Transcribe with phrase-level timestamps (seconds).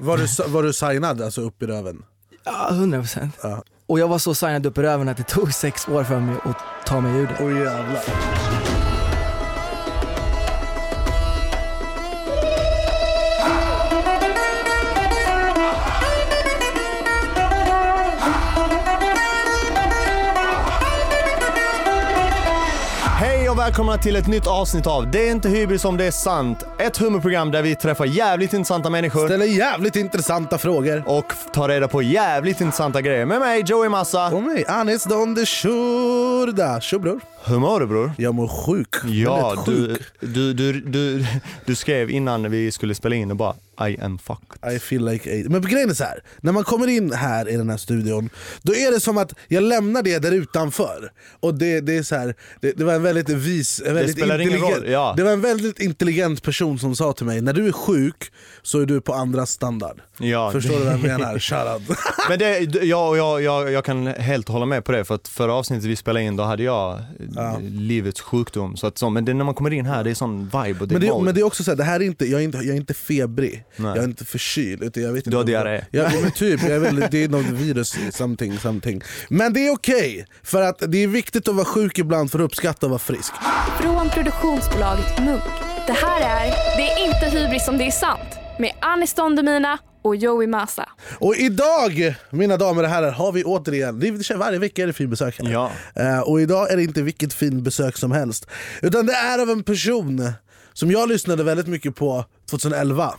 [0.00, 2.02] Var du, var du signad alltså upp i röven?
[2.44, 3.38] Ja, 100 procent.
[3.42, 3.62] Ja.
[3.86, 6.36] Och jag var så signad upp i röven att det tog sex år för mig
[6.44, 7.44] att ta mig ur det.
[7.44, 8.02] Oj jävlar.
[23.60, 26.64] Välkomna till ett nytt avsnitt av Det är inte hybris om det är sant.
[26.78, 31.02] Ett humorprogram där vi träffar jävligt intressanta människor Ställer jävligt intressanta frågor.
[31.06, 33.26] och tar reda på jävligt intressanta grejer.
[33.26, 34.26] Med mig Joey Massa.
[34.26, 36.80] Och mig, Anis Don de Shurda.
[36.80, 37.20] Tjo bror.
[37.44, 38.12] Hur mår du bror?
[38.18, 38.94] Jag mår sjuk.
[39.04, 41.24] Ja, du, du, du, du,
[41.66, 43.54] du skrev innan vi skulle spela in och bara
[43.88, 44.74] I am fucked.
[44.74, 45.48] I feel like eight.
[45.48, 46.22] Men grejen är så här.
[46.40, 48.30] när man kommer in här i den här studion,
[48.62, 51.12] då är det som att jag lämnar det där utanför.
[51.40, 54.38] Och det, det är så här, det, det var en väldigt vis, en väldigt spelar
[54.38, 55.14] ingen roll, ja.
[55.16, 58.80] det var en väldigt intelligent person som sa till mig, när du är sjuk så
[58.80, 60.00] är du på andras standard.
[60.18, 61.38] Ja, Förstår du vad jag menar?
[61.38, 61.98] Shoutout.
[62.28, 65.54] Men det, jag, jag, jag, jag kan helt hålla med på det för att förra
[65.54, 67.02] avsnittet vi spelade in då hade jag
[67.36, 67.58] Ja.
[67.62, 68.76] livets sjukdom.
[68.76, 70.88] Så att, så, men det, när man kommer in här det är sån vibe och
[70.88, 71.24] det Men är det, mode.
[71.24, 72.74] men det är också så här, det här är inte, jag, är inte, jag är
[72.76, 73.88] inte febrig, Nej.
[73.94, 74.82] jag är inte förkyld.
[74.82, 75.84] Utan jag vet inte Du har diarré.
[75.90, 79.02] Ja, men typ, jag är väl, det är något virus, something, something.
[79.28, 82.44] Men det är okej, för att det är viktigt att vara sjuk ibland för att
[82.44, 83.32] uppskatta att vara frisk.
[83.80, 85.42] Från produktionsbolaget Munk.
[85.86, 88.20] Det här är Det är inte hybris om det är sant
[88.60, 90.88] med Anis Don Demina och Joey Massa.
[91.18, 94.92] Och idag, mina damer och herrar, har vi återigen, det är, varje vecka är det
[94.92, 95.50] fin besök här.
[95.50, 95.70] Ja.
[95.94, 98.46] Eh, och idag är det inte vilket fin besök som helst.
[98.82, 100.32] Utan det är av en person
[100.72, 103.14] som jag lyssnade väldigt mycket på 2011.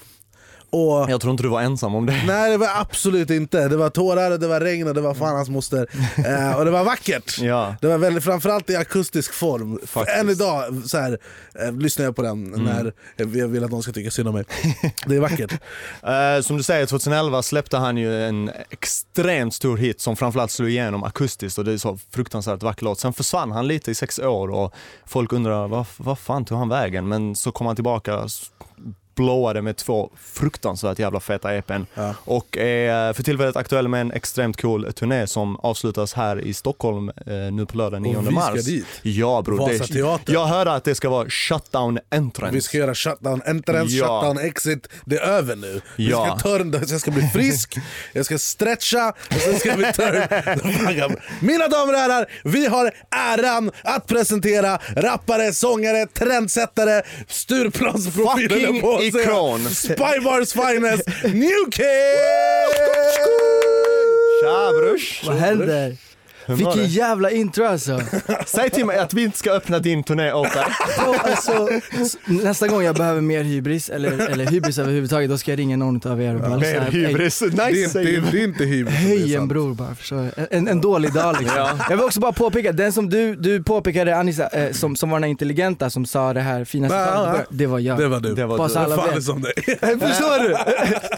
[0.72, 2.23] Och Jag tror inte du var ensam om det.
[2.27, 5.36] Nej det var absolut inte, det var tårar, det var regn och det var fan
[5.36, 5.88] hans moster.
[6.17, 7.39] Eh, och det var vackert.
[7.39, 7.75] Ja.
[7.81, 9.80] Det var väldigt, framförallt i akustisk form.
[9.86, 10.17] Faktiskt.
[10.17, 11.19] Än idag så här,
[11.59, 14.44] eh, lyssnar jag på den när jag vill att någon ska tycka synd om mig.
[15.05, 15.52] Det är vackert.
[16.03, 20.69] Eh, som du säger, 2011 släppte han ju en extremt stor hit som framförallt slog
[20.69, 22.99] igenom akustiskt och det är så fruktansvärt vacker låt.
[22.99, 24.73] Sen försvann han lite i sex år och
[25.05, 27.08] folk undrar vad, vad fan tog han vägen?
[27.08, 28.27] Men så kom han tillbaka
[29.16, 32.14] blåade med två fruktansvärt jävla feta EPn Ja.
[32.26, 37.10] och är för tillfället aktuell med en extremt cool turné som avslutas här i Stockholm
[37.10, 37.16] eh,
[37.52, 38.66] nu på lördag 9 Och vi ska mars.
[38.66, 38.86] dit.
[39.02, 40.33] Ja bror, Vasateatern.
[40.33, 42.54] jag hörde att det ska vara shutdown entrance.
[42.55, 44.05] Vi ska göra shutdown entrance, Ja.
[44.22, 44.88] shutdown exit.
[45.05, 45.82] Det är över nu.
[45.98, 46.38] Vi Ja.
[46.39, 47.78] ska turn, jag ska bli frisk,
[48.14, 51.16] jag ska stretcha och sen ska vi turn.
[51.39, 58.82] Mina damer och herrar, vi har äran att presentera rappare, sångare, trendsättare, Stureplansprofilen
[59.12, 59.23] Säga.
[59.23, 59.70] ikon.
[59.70, 61.86] Spybars finest, New Kid!
[64.42, 65.23] Tja brors!
[65.28, 65.95] Vad händer?
[66.56, 68.02] Mår Vilken jävla intro alltså.
[68.45, 70.32] Säg till mig att vi inte ska öppna din turné.
[70.32, 70.45] Bro,
[71.23, 71.70] alltså
[72.26, 76.08] nästa gång jag behöver mer hybris, eller, eller hybris överhuvudtaget, då ska jag ringa någon
[76.08, 78.40] av er och bara Mer här, hybris, Det är, nice inte, det du.
[78.40, 78.95] är inte hybris.
[78.95, 80.28] det Höj en bror bara, förstår?
[80.52, 81.58] En, en dålig dag liksom.
[81.58, 81.72] Ja.
[81.90, 85.17] Jag vill också bara påpeka, den som du, du påpekade Anissa, eh, som, som var
[85.17, 87.98] den här intelligenta som sa det här fina citatet, det var jag.
[87.98, 88.34] Det var du.
[88.36, 88.76] Det var du.
[88.80, 89.23] alla vet.
[89.23, 89.54] som dig.
[89.82, 90.56] Förstår du?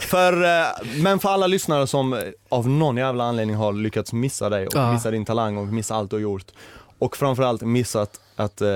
[0.00, 0.66] För, eh,
[1.02, 4.92] men för alla lyssnare som av någon jävla anledning har lyckats missa dig och Ja.
[4.92, 6.46] missa din talang och missa allt du har gjort.
[6.98, 8.68] Och framförallt missat att eh,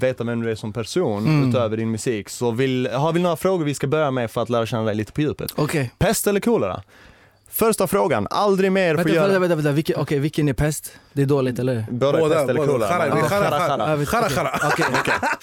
[0.00, 1.48] veta vem du är som person Mm.
[1.50, 2.28] utöver din musik.
[2.28, 4.94] Så vill, har vi några frågor vi ska börja med för att lära känna dig
[4.94, 5.50] lite på djupet.
[5.56, 6.82] Okej, Pest eller kolera?
[7.50, 9.22] Första frågan, aldrig mer få göra...
[9.26, 9.72] vänta, vänta, vänta.
[9.72, 10.92] Vilken, okej, vilken är pest?
[11.12, 11.86] Det är dåligt eller?
[11.90, 12.88] Båda är pest eller kolera.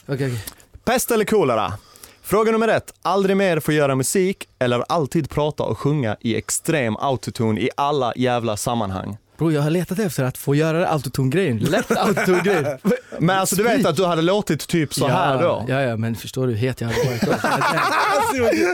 [0.08, 0.44] Okej.
[0.86, 1.74] Pest eller kolera?
[2.22, 6.98] Fråga nummer ett, aldrig mer få göra musik eller alltid prata och sjunga i extrem
[6.98, 9.18] autotune i alla jävla sammanhang.
[9.38, 12.78] Bror jag har letat efter att få göra autotune-grejen, lätt autotune-grejen.
[13.20, 15.66] Men alltså du vet att du hade låtit typ så här då?
[15.68, 17.34] Ja, ja, men förstår du hur het jag hade varit då?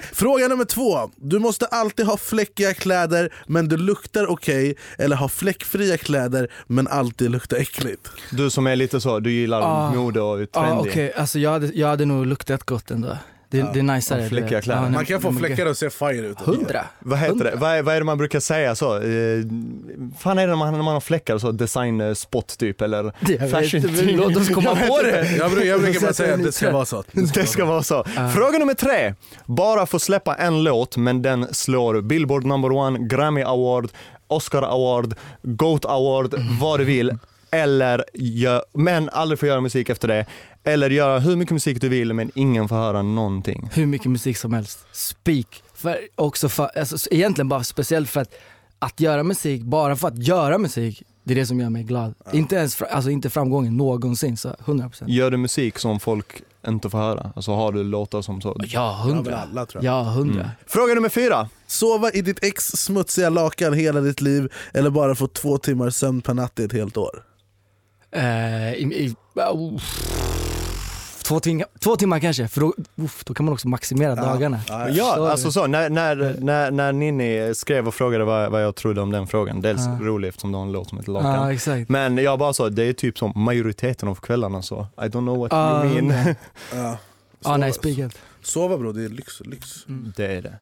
[0.15, 1.09] Fråga nummer två.
[1.15, 6.87] Du måste alltid ha fläckiga kläder men du luktar okej eller ha fläckfria kläder men
[6.87, 8.09] alltid luktar äckligt.
[8.31, 9.91] Du som är lite så, du gillar Ah.
[9.93, 10.89] mode och är Ja trendy.
[10.89, 13.17] okej, alltså jag hade, jag hade nog luktat gott ändå.
[13.51, 14.17] Det, det är najsare.
[14.19, 14.89] Ja, du fläckiga kläder.
[14.89, 16.39] Man kan få fläckar och se fire ut.
[16.39, 16.85] Hundra.
[16.99, 17.53] Vad heter det?
[17.55, 18.95] Vad är, vad är det man brukar säga så?
[18.97, 19.01] Eh,
[20.19, 21.51] fan är det när man, när man har fläckar så?
[21.51, 23.03] Design eh, spot typ eller
[23.51, 25.35] fashion men Låt oss komma på det.
[25.37, 27.03] Jag, brukar- jag brukar bara säga att det ska vara så.
[27.33, 28.03] Det ska vara så.
[28.35, 29.13] Fråga nummer tre.
[29.45, 33.89] Bara få släppa en låt men den slår Billboard number one, Grammy award,
[34.27, 37.17] Oscar award, Goat award, vad du vill.
[37.53, 40.25] Eller gör, men aldrig få göra musik efter det.
[40.63, 43.69] Eller göra hur mycket musik du vill men ingen får höra någonting.
[43.73, 44.79] Hur mycket musik som helst.
[44.91, 45.63] Speak.
[45.73, 48.33] För, också för, alltså, egentligen bara speciellt för att,
[48.79, 52.13] att göra musik, bara för att göra musik, det är det som gör mig glad.
[52.33, 55.03] Inte ens, alltså inte framgången någonsin, så 100%.
[55.07, 57.31] Gör du musik som folk inte få höra?
[57.35, 58.55] Alltså har du låtar som så?
[58.59, 59.37] Ja, Ja, hundra.
[59.37, 59.93] alla tror jag.
[59.93, 60.41] Ja, hundra.
[60.41, 60.51] Mm.
[60.67, 61.49] Fråga nummer fyra.
[61.67, 66.21] Sova i ditt ex smutsiga lakan hela ditt liv eller bara få två timmar sömn
[66.21, 67.23] per natt i ett helt år?
[68.11, 69.81] Eh, i, i, oh,
[71.23, 74.59] två, timmar, två timmar kanske, för då, uff, då kan man också maximera dagarna.
[74.67, 75.31] Ja, Ja, Sorry.
[75.31, 79.11] alltså så, när, när, när, när Ninni skrev och frågade vad, vad jag trodde om
[79.11, 79.97] den frågan, dels Ja.
[80.01, 81.57] roligt eftersom du har en låt som heter Lakan.
[81.79, 81.85] Ja.
[81.87, 85.37] Men jag bara sa, det är typ som majoriteten av kvällarna så, I don't know
[85.37, 86.35] what Ja, you mean.
[86.75, 86.97] Ja.
[87.43, 88.17] Ja, nej, spikat.
[88.43, 89.39] Sova bro, det är lyx.
[89.45, 89.67] lyx.
[90.15, 90.59] Det är det.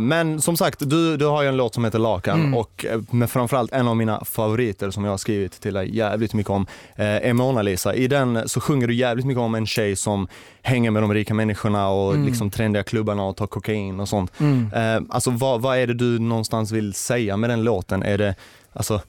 [0.00, 2.54] Men som sagt, du, du har ju en låt som heter Lakan Mm.
[2.54, 6.34] och eh, med framförallt en av mina favoriter som jag har skrivit till dig jävligt
[6.34, 6.66] mycket om
[6.96, 7.94] eh, är Mona Lisa.
[7.94, 10.28] I den så sjunger du jävligt mycket om en tjej som
[10.62, 12.26] hänger med de rika människorna och Mm.
[12.26, 14.32] liksom trendiga klubbarna och tar kokain och sånt.
[14.40, 14.70] Mm.
[14.74, 18.02] Eh, alltså vad, vad är det du någonstans vill säga med den låten?
[18.02, 18.34] Är det,
[18.72, 19.00] alltså, eh,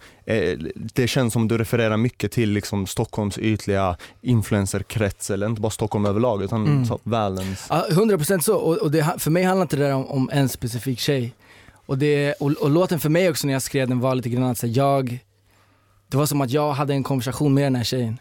[0.75, 6.05] det känns som du refererar mycket till liksom Stockholms ytliga influencerkrets, eller inte bara Stockholm
[6.05, 6.85] överlag utan Mm.
[6.85, 7.65] så, världens.
[7.69, 10.49] Ja, 100% så, och, och det, för mig handlar inte det där om, om en
[10.49, 11.33] specifik tjej.
[11.85, 14.43] Och, det, och, och låten för mig också när jag skrev den var lite grann
[14.43, 15.19] att jag,
[16.07, 18.17] det var som att jag hade en konversation med den här tjejen.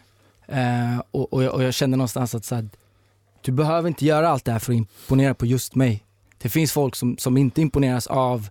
[0.47, 2.69] Eh, och, och, jag, och jag kände någonstans att så här,
[3.41, 6.03] du behöver inte göra allt det här för att imponera på just mig.
[6.37, 8.49] Det finns folk som, som inte imponeras av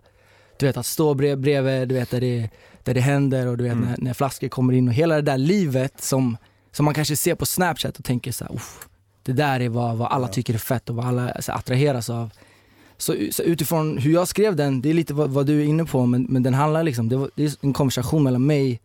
[0.57, 2.49] du vet att stå brev, bredvid, du vet där det,
[2.89, 3.89] där det händer och du vet Mm.
[3.89, 6.37] när, när flaskor kommer in och hela det där livet som,
[6.71, 8.87] som man kanske ser på snapchat och tänker så här, "Uff,
[9.23, 12.09] det där är vad, vad alla tycker är fett och vad alla så, här, attraheras
[12.09, 12.29] av.
[12.97, 15.85] Så, så utifrån hur jag skrev den, det är lite vad, vad du är inne
[15.85, 18.81] på men, men den handlar liksom, det, var, det är en konversation mellan mig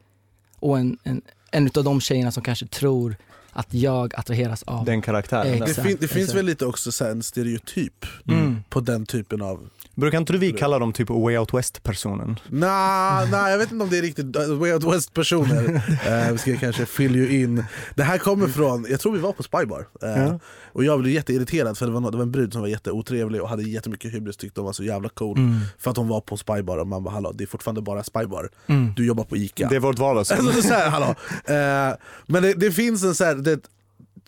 [0.59, 3.17] och en, en, en utav de tjejerna som kanske tror
[3.53, 4.85] att jag attraheras av.
[4.85, 5.53] Den karaktären.
[5.55, 5.77] Exakt.
[5.77, 8.63] Det, fin, det finns väl lite också så en stereotyp Mm.
[8.69, 9.69] på den typen av...
[9.95, 12.41] Brukar inte vi kalla dem typ Way Out West-personen?
[12.49, 15.65] Nej, nah, jag vet inte om det är riktigt Way Out West-personer.
[15.65, 17.65] uh, vi ska kanske fylla ju in.
[17.95, 19.87] Det här kommer från, jag tror vi var på Spybar.
[20.05, 20.39] Uh, Ja.
[20.73, 23.49] Och jag blev jätteirriterad för det var, det var en brud som var jätteotrevlig och
[23.49, 25.39] hade jättemycket hybris, tyckte hon var så jävla cool.
[25.39, 25.61] Mm.
[25.79, 28.51] För att hon var på Spybar och man bara hallå, det är fortfarande bara Spybar.
[28.67, 28.93] Mm.
[28.97, 29.69] Du jobbar på Ica.
[29.69, 30.47] Det är vårt vardagsrum.
[30.47, 31.15] Alltså, är så här, hallå.
[31.45, 31.97] Eh,
[32.27, 33.61] men det, det finns en så här, det,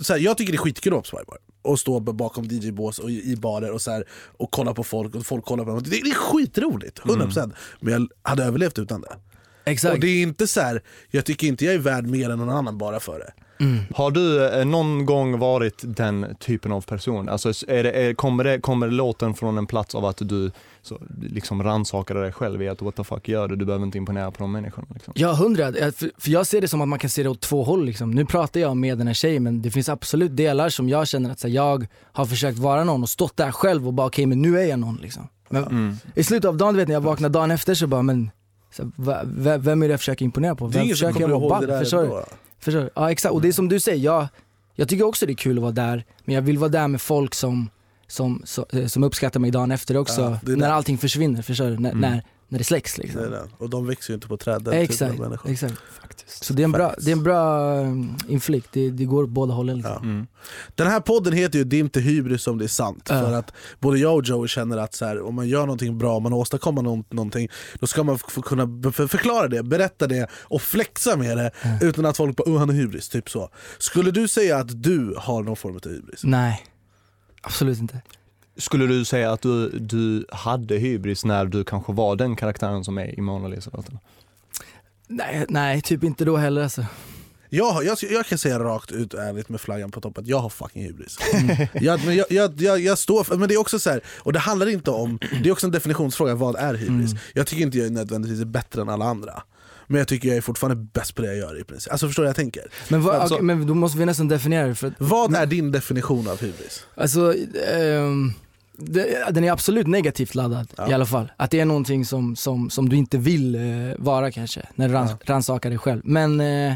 [0.00, 2.98] så här, jag tycker det är skitkul att vara på Spybar och stå bakom DJ-bås
[2.98, 5.82] och i, barer och, så här, och kolla på folk och folk kollar på mig.
[5.82, 9.16] Det, det är skitroligt, 100% Men jag hade överlevt utan det.
[9.64, 9.94] Exakt.
[9.94, 12.50] Och det är inte så här, jag tycker inte jag är värd mer än någon
[12.50, 13.32] annan bara för det.
[13.94, 17.28] Har du eh, någon gång varit den typen av person?
[17.28, 20.50] Alltså, är det, är, kommer, det, kommer låten från en plats av att du
[20.82, 23.56] så, liksom rannsakade dig själv i att what the fuck gör du?
[23.56, 24.86] Du behöver inte imponera på de människorna.
[24.94, 25.12] Liksom.
[25.16, 25.72] Ja, hundra.
[25.72, 27.84] För, för jag ser det som att man kan se det åt två håll.
[27.84, 28.10] Liksom.
[28.10, 31.30] Nu pratar jag med den här tjejen men det finns absolut delar som jag känner
[31.30, 34.26] att så här, jag har försökt vara någon och stått där själv och bara okej
[34.26, 35.28] men nu är jag någon liksom.
[35.48, 35.96] Men Mm.
[36.14, 38.30] i slutet av dagen, du vet när jag vaknar dagen efter så bara men
[38.76, 38.90] så,
[39.58, 40.66] vem är det jag försöker imponera på?
[40.68, 42.24] Det är Vem ingen som försöker jag kommer vara ihåg det där Förstår.
[42.66, 42.90] Förstår du?
[42.94, 44.28] Ja exakt, och det är som du säger, jag,
[44.74, 47.00] jag tycker också det är kul att vara där men jag vill vara där med
[47.00, 47.70] folk som,
[48.06, 50.20] som, så, eh, som uppskattar mig dagen efter också.
[50.46, 51.78] Ja, när allting försvinner, förstår du?
[51.78, 52.00] När, Mm.
[52.00, 53.22] när, när det släcks liksom.
[53.22, 53.48] Det det.
[53.58, 55.50] Och de växer ju inte på träd, den typen Exakt, av människor.
[55.50, 55.74] exakt.
[56.26, 59.30] Så det är en bra, det är en bra um, inflikt, det, det går åt
[59.30, 59.76] båda hållen.
[59.76, 59.92] Liksom.
[59.94, 60.02] Ja.
[60.02, 60.26] Mm.
[60.74, 63.06] Den här podden heter ju Det är inte hybris om det är sant.
[63.08, 63.20] Ja.
[63.20, 66.16] För att både jag och Joey känner att så här, om man gör någonting bra,
[66.16, 67.48] om man åstadkommer någon, någonting,
[67.80, 71.50] då ska man kunna förklara det, berätta det och flexa med det
[71.82, 73.08] utan att folk bara oh, han är hybris.
[73.08, 73.50] Typ så.
[73.78, 76.20] Skulle du säga att du har någon form av hybris?
[76.24, 76.66] Nej,
[77.42, 78.02] absolut inte.
[78.56, 82.98] Skulle du säga att du, du hade hybris när du kanske var den karaktären som
[82.98, 83.98] är i Mona Lisa-låten?
[85.08, 86.86] Nej, nej, typ inte då heller alltså.
[87.48, 90.48] Jag, jag, jag kan säga rakt ut ärligt med flaggan på toppen att jag har
[90.48, 91.18] fucking hybris.
[91.74, 94.32] jag, men jag, jag, jag, jag står för, men det är också så här, och
[94.32, 97.10] det handlar inte om, det är också en definitionsfråga, vad är hybris?
[97.34, 99.42] Jag tycker inte jag är nödvändigtvis är bättre än alla andra.
[99.86, 101.92] Men jag tycker jag är fortfarande bäst på det jag gör i princip.
[101.92, 102.62] Alltså förstår du vad jag tänker?
[102.88, 104.74] Men, vad, Alltså- okej, men då måste vi nästan definiera det.
[104.74, 106.84] För att, Vad är din definition av hybris?
[106.94, 107.34] alltså,
[107.74, 108.32] ehm,
[108.78, 110.90] det, den är absolut negativt laddad Ja.
[110.90, 111.32] i alla fall.
[111.36, 113.60] Att det är någonting som, som, som du inte vill eh,
[113.98, 115.34] vara kanske, när du rans, Ja.
[115.34, 116.00] rannsakar dig själv.
[116.04, 116.74] Men, eh,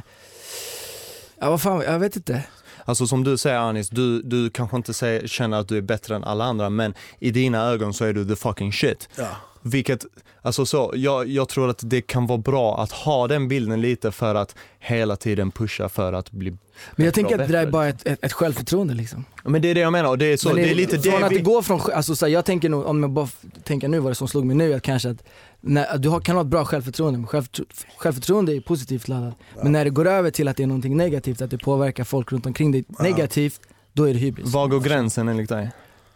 [1.41, 2.43] ja vad fan, jag vet inte.
[2.85, 6.17] Alltså som du säger Anis, du, du kanske inte säger, känner att du är bättre
[6.17, 9.09] än alla andra men i dina ögon så är du the fucking shit.
[9.17, 9.29] Ja.
[9.63, 10.05] Vilket,
[10.43, 14.13] alltså så, jag, jag tror att det kan vara bra att ha den bilden lite
[14.13, 16.57] för att hela tiden pusha för att bli
[16.97, 19.25] Men jag tänker att det där är bara ett, ett, ett självförtroende liksom.
[19.45, 21.21] Men det är det jag menar och det är så, Men det, är lite från
[21.21, 21.37] det att vi...
[21.37, 23.29] det går från, alltså så här, jag tänker nog, om jag bara
[23.65, 25.25] tänker nu vad det som slog mig nu, att kanske att
[25.61, 27.65] när, du har, kan ha ett bra självförtroende, men självförtro,
[27.97, 29.35] självförtroende är positivt laddat.
[29.63, 32.33] Men när det går över till att det är någonting negativt, att det påverkar folk
[32.33, 33.61] runt omkring dig negativt,
[33.93, 34.53] då är det hybris.
[34.53, 35.71] Var går gränsen enligt dig?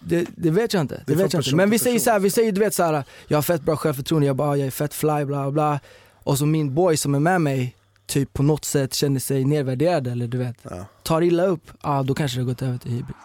[0.06, 1.02] Det, det vet jag inte.
[1.06, 1.56] Det vet jag inte.
[1.56, 3.76] Men vi säger så här, vi säger du vet så här, jag har fett bra
[3.76, 5.80] självförtroende, jag bara, jag är fett fly, bla bla.
[6.14, 10.06] Och så min boy som är med mig, typ på något sätt känner sig nedvärderad
[10.06, 10.86] eller du vet, Ja.
[11.02, 13.16] tar illa upp, ja då kanske det har gått över till hybris.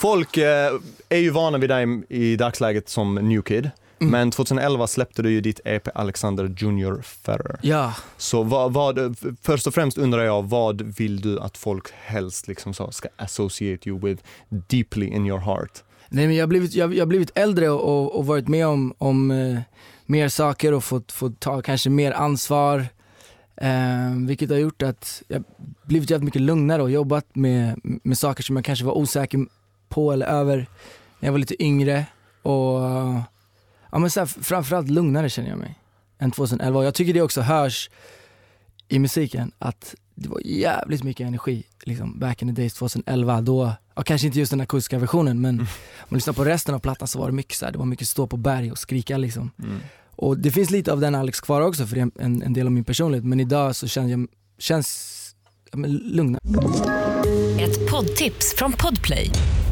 [0.00, 0.72] Folk eh,
[1.08, 3.70] är ju vana vid dig i dagsläget som New Kid.
[4.00, 4.10] Mm.
[4.10, 7.58] Men 2011 släppte du ju ditt EP Alexander Junior Ferrer.
[7.62, 12.48] Ja, Så vad, vad, först och främst undrar jag, vad vill du att folk helst
[12.48, 15.82] liksom så ska associate you with deeply in your heart?
[16.08, 18.94] nej men jag har blivit, jag, jag blivit äldre och, och, och varit med om,
[18.98, 19.60] om eh,
[20.06, 22.86] mer saker och fått, fått ta kanske mer ansvar.
[23.56, 25.44] Eh, vilket har gjort att jag
[25.82, 29.46] blivit jävligt mycket lugnare och jobbat med, med saker som jag kanske var osäker
[29.88, 30.56] på eller över
[31.18, 32.06] när jag var lite yngre.
[32.42, 32.80] Och
[33.92, 35.78] ja, men så här, framförallt lugnare känner jag mig
[36.18, 36.78] än 2011.
[36.78, 37.90] Och jag tycker det också hörs
[38.88, 43.40] i musiken att det var jävligt mycket energi liksom back in the days 2011.
[43.40, 45.66] Då, ja, kanske inte just den akustiska versionen men om
[46.08, 48.08] man lyssnar på resten av plattan så var det mycket så här, det var mycket
[48.08, 49.50] stå på berg och skrika liksom.
[50.16, 52.66] Och det finns lite av den Alex kvar också för det är en, en del
[52.66, 54.26] av min personlighet men idag så känns jag,
[54.58, 55.16] känns
[55.72, 56.42] ja, men lugnare.
[57.60, 59.30] Ett poddtips från Podplay.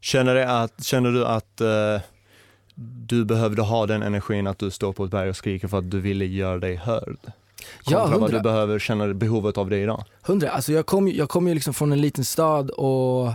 [0.00, 2.00] Känner, det att, känner du att eh,
[3.08, 5.90] du behövde ha den energin att du står på ett berg och skriker för att
[5.90, 7.16] du ville göra dig hörd?
[7.24, 7.32] Ja,
[7.84, 8.38] Kontra vad hundra.
[8.38, 10.04] du behöver, känner behovet av det idag?
[10.22, 13.34] Hundra, alltså jag kom, jag kom ju liksom från en liten stad och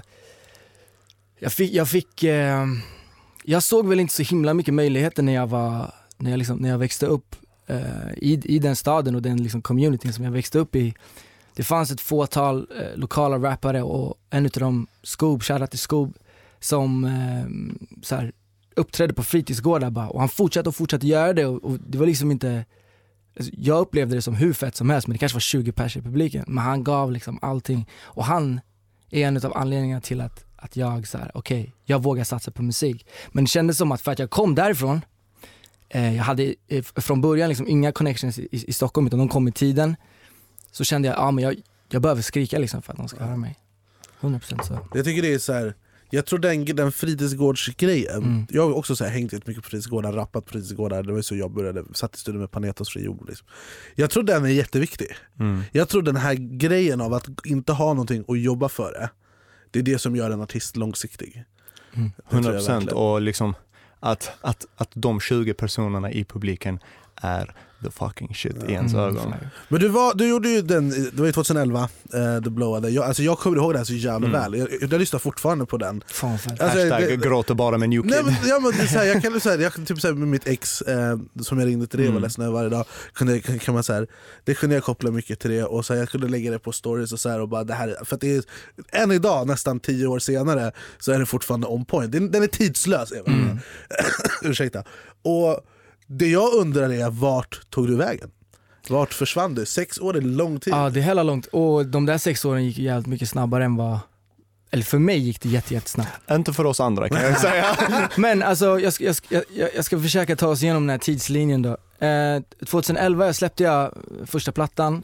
[1.40, 2.66] jag fick, jag fick, eh,
[3.44, 6.70] jag såg väl inte så himla mycket möjligheter när jag var, när jag, liksom, när
[6.70, 7.36] jag växte upp
[7.68, 10.94] eh, i, i den staden och den liksom communityn som jag växte upp i.
[11.56, 16.14] Det fanns ett fåtal eh, lokala rappare och en utav dem, Scoob, shoutout till Scoob,
[16.66, 17.46] som eh,
[18.04, 18.32] så här,
[18.76, 22.06] uppträdde på fritidsgårdar bara och han fortsatte och fortsatte göra det och, och det var
[22.06, 22.66] liksom inte
[23.38, 25.98] Alltså, jag upplevde det som hur fett som helst men det kanske var 20 pers
[25.98, 26.46] i publiken.
[26.48, 27.90] Men han gav liksom allting.
[28.04, 28.60] Och han
[29.10, 32.64] är en av anledningarna till att, att jag så här, okej, jag vågar satsa på
[32.64, 33.08] musik.
[33.32, 35.02] Men det kändes som att för att jag kom därifrån,
[35.90, 39.48] eh, jag hade eh, från början liksom inga connections i, i Stockholm utan de kom
[39.48, 39.96] i tiden.
[40.72, 41.56] Så kände jag, ja men jag,
[41.90, 43.56] jag behöver skrika liksom för att de ska höra mig.
[44.22, 44.80] 100% så.
[44.94, 45.76] Jag tycker det är så här.
[46.16, 48.48] Jag tror den, den fritidsgårdsgrejen, Mm.
[48.50, 51.22] jag har också så här, hängt rätt mycket på fritidsgårdar, rappat på fritidsgårdar, det var
[51.22, 53.30] så jag började, satt i studion med Panetos Fri Jord.
[53.30, 53.48] Liksom.
[53.96, 55.08] Jag tror den är jätteviktig.
[55.72, 59.10] Jag tror den här grejen av att inte ha någonting och jobba för det,
[59.72, 61.44] det är det som gör en artist långsiktig.
[61.94, 62.12] Mm.
[62.18, 62.98] Det tror jag 100 procent verkligen.
[62.98, 63.56] och liksom
[64.00, 66.80] att, att, att de 20 personerna i publiken
[67.16, 69.34] är the fucking shit i ens Mm, ögon.
[69.68, 72.90] Men du, var, du gjorde ju den, det var ju 2011, uh, The Blowade.
[72.90, 74.32] Jag, alltså jag kommer ihåg det här så jävla Mm.
[74.42, 76.04] väl, jag, jag lyssnar fortfarande på den.
[76.08, 76.32] Fan.
[76.32, 78.12] Alltså, Hashtag det- gråter bara med new kid.
[78.12, 80.28] Nej, men, ja, men det så här, jag kan här, jag, typ så här, med
[80.28, 82.24] mitt ex eh, som jag ringde till det och var Mm.
[82.24, 84.08] ledsen över varje dag, kunde, kan, kan man, så här,
[84.44, 86.72] det kunde jag koppla mycket till det och så här, jag kunde lägga det på
[86.72, 88.44] stories och så här, och bara det här, för att det är,
[88.92, 92.12] än idag, nästan tio år senare, så är det fortfarande on point.
[92.12, 93.12] Den, den är tidslös.
[93.12, 93.32] Eva.
[93.32, 93.58] Mm.
[94.44, 94.84] Ursäkta.
[95.24, 95.60] Och
[96.08, 98.32] det jag undrar är, vart tog du vägen?
[98.90, 99.66] Vart försvann du?
[99.66, 100.74] Sex år är lång tid.
[100.74, 103.76] Ja det är hela långt och de där sex åren gick jävligt mycket snabbare än
[103.76, 104.00] vad,
[104.72, 106.10] eller för mig gick det jätte, jättesnabbt.
[106.32, 107.78] Inte för oss andra kan jag säga.
[108.18, 109.42] Men alltså jag ska, jag, ska,
[109.76, 111.78] jag ska försöka ta oss igenom den här tidslinjen då.
[112.06, 113.92] Eh, 2011 släppte jag
[114.26, 115.04] första plattan.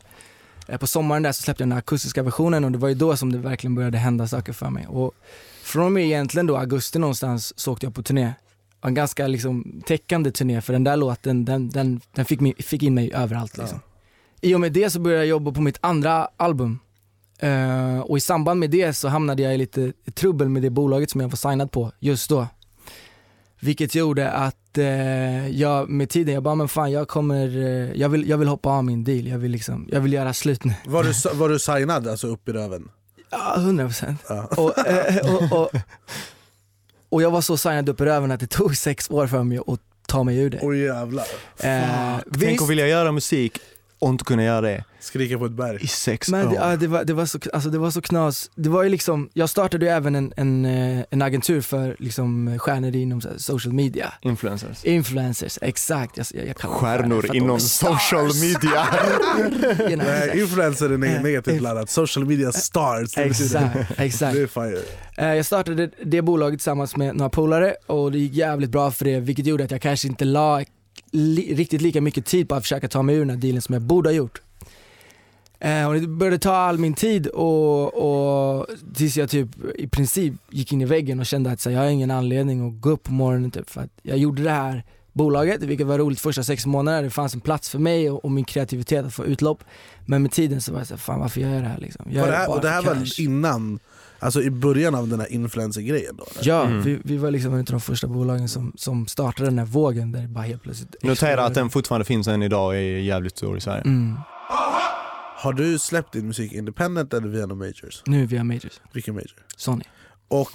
[0.67, 3.17] Eh, på sommaren där så släppte jag den akustiska versionen och det var ju då
[3.17, 4.87] som det verkligen började hända saker för mig.
[4.87, 5.13] Och
[5.63, 8.33] från och med egentligen då augusti någonstans så åkte jag på turné.
[8.83, 12.83] En ganska liksom täckande turné för den där låten den, den, den fick, mig, fick
[12.83, 13.79] in mig överallt liksom.
[14.41, 16.79] I och med det så började jag jobba på mitt andra album.
[17.39, 21.09] Eh, och i samband med det så hamnade jag i lite trubbel med det bolaget
[21.09, 22.47] som jag var signad på just då.
[23.59, 28.09] Vilket gjorde att eh, jag med tiden, jag bara men fan jag kommer, eh, jag,
[28.09, 30.73] vill, jag vill hoppa av min deal, jag vill, liksom, jag vill göra slut nu.
[30.85, 32.89] Var, du, var du signad alltså upp i röven?
[33.29, 34.21] Ja, 100 procent.
[34.29, 34.45] Ja.
[34.57, 35.71] Och, eh, och, och,
[37.11, 39.57] och jag var så signad upp i röven att det tog sex år för mig
[39.67, 40.59] att ta mig ur det.
[40.61, 41.25] Oj jävlar.
[41.59, 41.81] Eh,
[42.31, 43.57] Tänk visst, att vilja göra musik
[43.99, 45.77] och inte kunna göra det Skrika på ett berg.
[45.81, 48.51] i sex men det, ja, det, var, det, var så, alltså, det var så knas.
[48.55, 52.59] Det var ju liksom, jag startade ju även en, en, eh, en agentur för liksom,
[52.59, 54.13] stjärnor inom social media.
[54.21, 54.85] Influencers.
[54.85, 56.17] Influencers, exakt.
[56.17, 58.87] Jag, jag, Stjärnor inom social media.
[59.79, 63.17] You know, Nej, influencer är neg- negativt laddat, social media stars.
[63.17, 64.33] Exakt, exakt.
[64.35, 64.79] Det är fire.
[65.17, 69.05] Eh, Jag startade det bolaget tillsammans med några polare och det gick jävligt bra för
[69.05, 70.63] det vilket gjorde att jag kanske inte la
[71.11, 73.73] li- riktigt lika mycket tid på att försöka ta mig ur den här dealen som
[73.73, 74.41] jag borde ha gjort.
[75.61, 77.93] Eh, och det började ta all min tid och,
[78.59, 81.77] och tills jag typ i princip gick in i väggen och kände att så, här,
[81.77, 84.49] jag har ingen anledning att gå upp på morgonen typ, för att jag gjorde det
[84.51, 87.01] här bolaget, vilket var roligt första sex månaderna.
[87.01, 89.63] Det fanns en plats för mig och, och min kreativitet att få utlopp.
[90.05, 92.05] Men med tiden så var jag såhär, fan varför gör jag det här liksom?
[92.09, 93.21] Jag det här, och det här för var cash.
[93.23, 93.79] innan,
[94.19, 96.23] alltså i början av den här influencer-grejen då?
[96.31, 96.49] eller?
[96.49, 96.81] Ja, Mm.
[96.83, 100.11] vi, vi var liksom en av de första bolagen som, som startade den här vågen
[100.11, 103.37] där det bara helt plötsligt Notera att den fortfarande finns än idag och är jävligt
[103.37, 103.81] stor i Sverige.
[103.81, 104.15] Mm.
[105.41, 108.03] Har du släppt din musik independent eller via några majors?
[108.05, 109.45] Nu via Majors, Vilken major?
[109.57, 109.83] Sony.
[110.27, 110.51] Och,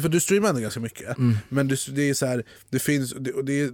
[0.00, 1.36] för du streamar ändå ganska mycket, Mm.
[1.48, 3.70] men du, det är så här, det finns, det, det,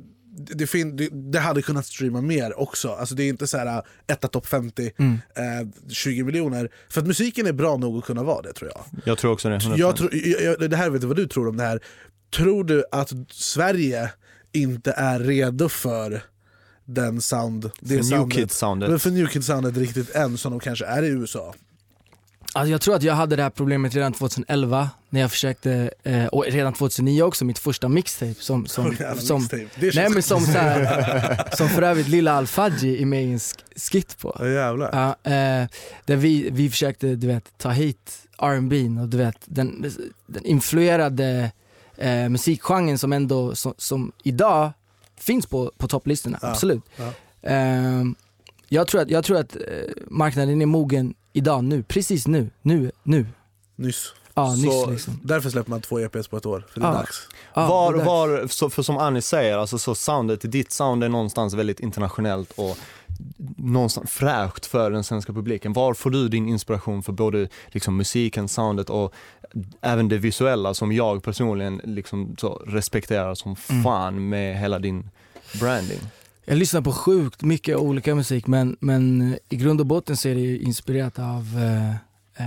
[0.55, 3.67] det, fin, det, det hade kunnat streama mer också, alltså det är inte så här
[3.67, 5.13] äh, etta topp 50, Mm.
[5.13, 6.71] eh, 20 miljoner.
[6.89, 8.85] För att musiken är bra nog att kunna vara det tror jag.
[9.05, 9.57] Jag tror också det.
[9.59, 9.77] 100%.
[9.77, 11.81] jag, tror, jag, jag det här vet du vad du tror om det här.
[12.37, 14.11] Tror du att Sverige
[14.53, 16.23] inte är redo för
[16.95, 18.91] den sound, det För New soundet, Kids-soundet.
[18.91, 21.55] men för New Kids soundet riktigt än som de kanske är i USA?
[22.55, 26.27] Alltså jag tror att jag hade det här problemet redan 2011 när jag försökte, eh,
[26.27, 29.91] och redan 2009 också, mitt första mixtape som, som, Jävla som, mixtape.
[29.95, 33.91] Nej, men som, så här, som för övrigt Lilla Al-Fadji är med i en sk-
[33.93, 34.37] skit på.
[34.39, 34.91] Ja, jävlar.
[34.93, 35.69] Ja, eh,
[36.05, 39.93] där vi, vi försökte du vet, ta hit R&B och du vet, den,
[40.27, 41.51] den influerade
[41.97, 44.71] eh, musikgenren som ändå som, som idag
[45.21, 46.83] finns på, på topplistorna, Ja, absolut.
[46.97, 47.13] ja.
[47.51, 48.03] Eh,
[48.69, 49.63] jag tror att, jag tror att eh,
[50.11, 53.27] marknaden är mogen idag, nu, precis nu, nu, nu.
[53.77, 54.13] Nyss.
[54.35, 55.21] Ja, nyss Så- liksom.
[55.23, 56.97] Därför släpper man två EPs på ett år, för det är Ja.
[56.99, 57.29] dags.
[57.55, 61.55] Ja, var, var, så, för som Annie säger, alltså så soundet, ditt sound är någonstans
[61.55, 62.79] väldigt internationellt och
[63.57, 65.73] någonstans fräscht för den svenska publiken.
[65.73, 69.15] Var får du din inspiration för både liksom, musiken, soundet och
[69.81, 73.83] även det visuella som jag personligen liksom, respekterar som Mm.
[73.83, 75.11] fan med hela din
[75.61, 75.99] branding?
[76.45, 80.35] Jag lyssnar på sjukt mycket olika musik men, men i grund och botten så är
[80.35, 81.91] det inspirerat av eh,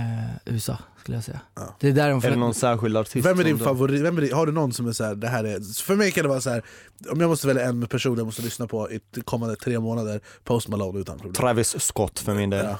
[0.00, 1.40] eh, USA skulle jag säga.
[1.54, 1.76] Ja.
[1.80, 3.26] Det är där de Är det någon särskild artist?
[3.26, 4.00] Vem är din du- favorit?
[4.02, 5.82] Vem är din, har du någon som är så här, det här är...
[5.82, 6.62] För mig kan det vara så här,
[7.10, 10.20] om jag måste välja en person jag måste lyssna på i de kommande tre månader,
[10.44, 11.34] Post Malone utan problem.
[11.34, 12.64] Travis Scott för min del.
[12.64, 12.78] Ja.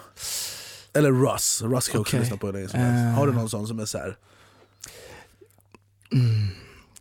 [0.92, 2.80] Eller Russ, Russ kan jag också lyssna på länge som.
[2.80, 2.86] Eh.
[3.14, 4.16] Har du någon sån som är så här,
[6.12, 6.48] Mm.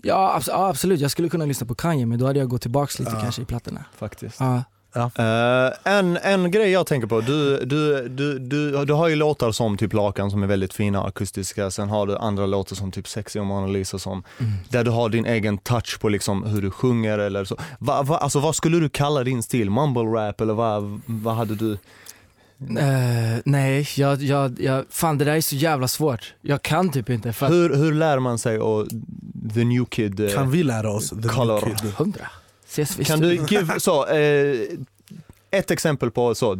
[0.03, 2.61] Ja, abs- ja absolut, jag skulle kunna lyssna på Kanye men då hade jag gått
[2.61, 3.21] tillbaks lite Ja.
[3.21, 3.85] kanske i plattorna.
[3.97, 4.39] Faktiskt.
[4.39, 4.63] Ja.
[4.95, 9.51] Eh, en, en grej jag tänker på, du, du, du, du, du har ju låtar
[9.51, 13.07] som typ Lakan som är väldigt fina akustiska, sen har du andra låtar som typ
[13.07, 14.51] Sexy och Mona Lisa som, Mm.
[14.69, 17.57] där du har din egen touch på liksom hur du sjunger eller så.
[17.79, 19.69] Va, va, alltså vad skulle du kalla din stil?
[19.69, 21.77] Mumble rap eller vad, vad hade du?
[22.79, 26.33] Eh, nej, jag, jag, jag, fan det där är så jävla svårt.
[26.41, 28.87] Jag kan typ inte för Hur, hur lär man sig och
[29.53, 30.19] the new kid?
[30.19, 31.09] eh, kan vi lära oss?
[31.09, 31.65] The Color.
[31.65, 31.91] New Kid?
[31.97, 32.27] hundra.
[32.75, 33.09] Ses visst.
[33.11, 34.55] Kan du give, så, eh,
[35.51, 36.59] ett exempel på så,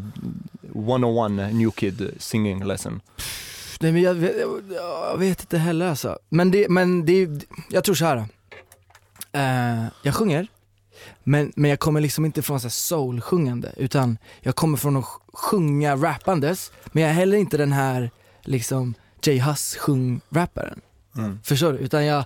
[0.76, 3.02] 101 new kid singing lesson?
[3.80, 4.36] Nej men jag vet,
[4.72, 6.20] jag vet inte heller alltså.
[6.30, 7.30] Men det, men det,
[7.70, 8.18] jag tror så här.
[9.32, 10.48] Eh, jag sjunger,
[11.24, 15.20] men, men jag kommer liksom inte från så soul-sjungande utan jag kommer från att sj-
[15.34, 20.80] sjunga rappandes, men jag är heller inte den här liksom Jay Huss sjung-rapparen.
[21.18, 21.40] Mm.
[21.44, 21.80] Förstår du?
[21.80, 22.26] Utan jag,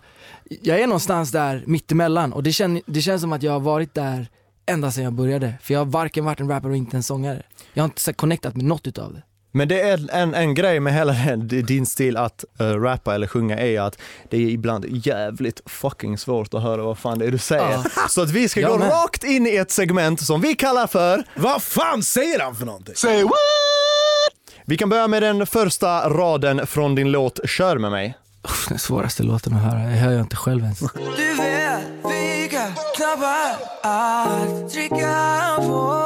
[0.62, 3.93] jag är någonstans där mittemellan och det, känn, det känns som att jag har varit
[3.93, 4.28] där
[4.65, 5.54] ända sedan jag började.
[5.62, 7.43] För jag har varken varit en rappare och inte en sångare.
[7.73, 9.23] Jag har inte så connectat med något utav det.
[9.52, 13.58] Men det är en, en grej med hela din stil att uh, rappa eller sjunga
[13.58, 13.97] är att
[14.30, 17.71] det är ibland jävligt fucking svårt att höra vad fan det är du säger.
[17.71, 17.84] Ja.
[18.10, 18.89] Så att vi ska Jag gå med.
[18.89, 22.95] rakt in i ett segment som vi kallar för Vad fan säger han för någonting?
[24.65, 28.17] Vi kan börja med den första raden från din låt Kör med mig.
[28.43, 30.80] Uff, Den svåraste låten att höra, jag hör jag inte själv ens.
[30.80, 36.06] Du vet vilka knappar att trycka på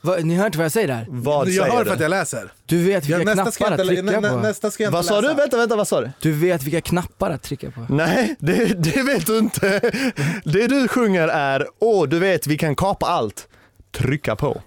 [0.00, 1.06] Va, ni hör inte vad jag säger där?
[1.08, 1.84] Vad jag säger hör du?
[1.84, 2.52] för att jag läser.
[2.66, 4.36] Du vet vilka Jag, nästa, ska knappar att trycka nä, nä, på?
[4.36, 5.28] nästa ska jag inte Vad sa läsa.
[5.28, 5.34] du?
[5.40, 6.10] Vänta, vänta, vad sa du?
[6.20, 7.86] Du vet vilka knappar att trycka på?
[7.88, 9.80] Nej, det, det vet du inte.
[10.44, 13.48] Det du sjunger är Åh, du vet vi kan kapa allt.
[13.96, 14.52] Trycka på.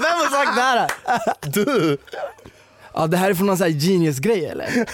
[0.00, 0.90] Vem har sagt det här?
[1.50, 1.98] Du!
[2.96, 4.68] Ja det här är från någon sån här genius-grej eller?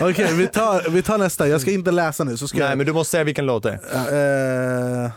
[0.00, 1.48] Okej, vi, tar, vi tar nästa.
[1.48, 2.36] Jag ska inte läsa nu.
[2.36, 5.04] Så ska Nej jag, men du måste säga vilken låt det är.
[5.04, 5.10] Eh,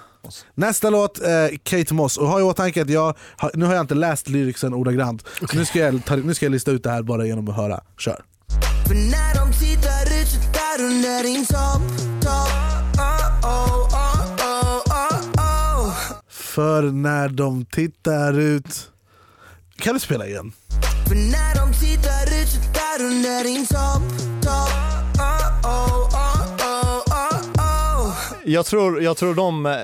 [0.56, 2.18] nästa låt, eh, Kate Moss.
[2.18, 5.26] Och ha i åtanke att jag, har- nu har jag inte läst lyricsen ordagrant.
[5.52, 7.56] Så nu, ska jag ta, nu ska jag lista ut det här bara genom att
[7.56, 7.80] höra.
[7.98, 8.22] Kör.
[8.88, 12.50] För när de tittar ut så där under din topp, topp
[12.98, 15.94] oh, oh, oh, oh, oh, oh.
[16.30, 18.92] För när de tittar ut...
[19.80, 20.52] Kan du spela igen?
[21.08, 24.70] För när de tittar ut så där under din topp, topp
[25.18, 28.16] oh, oh, oh, oh, oh, oh.
[28.44, 29.78] Jag tror, jag tror de...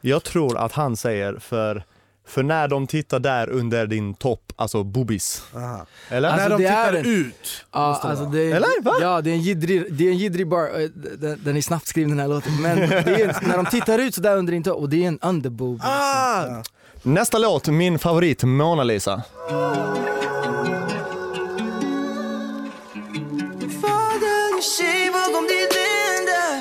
[0.00, 1.84] Jag tror att han säger för,
[2.26, 5.42] För när de tittar där under din topp, alltså boobies.
[5.54, 5.86] Aha.
[6.08, 6.28] Eller?
[6.28, 7.64] Alltså, När de tittar en- ut.
[7.72, 8.82] Ja, alltså det är, Eller?
[8.82, 8.92] Va?
[9.00, 11.86] Ja, det är en jiddrig, det är en jiddrig bar, eh, den, den är snabbt
[11.86, 12.62] skriven den här låten.
[12.62, 15.08] Men det är, en- när de tittar ut sådär under din topp, och det är
[15.08, 15.80] en underboob.
[15.84, 16.62] Ah!
[17.02, 19.22] Nästa låt, min favorit, Mona Lisa.